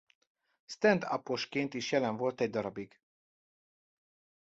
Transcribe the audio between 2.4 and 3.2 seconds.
egy darabig.